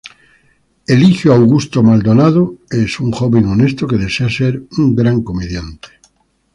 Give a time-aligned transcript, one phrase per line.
[0.87, 5.89] Eligio Augusto Maldonado es un joven honesto que desea ser un gran comediante.